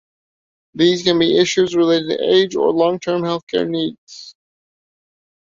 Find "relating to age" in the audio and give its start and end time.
1.75-2.55